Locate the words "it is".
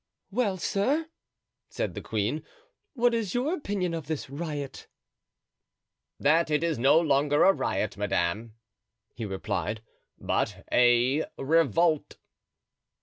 6.49-6.79